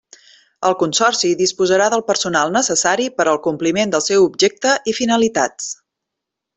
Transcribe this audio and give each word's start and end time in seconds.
El 0.69 0.75
consorci 0.83 1.29
disposarà 1.41 1.89
del 1.95 2.03
personal 2.09 2.55
necessari 2.57 3.07
per 3.21 3.29
al 3.35 3.41
compliment 3.47 3.95
del 3.97 4.07
seu 4.09 4.29
objecte 4.33 4.77
i 4.95 4.99
finalitats. 5.03 5.71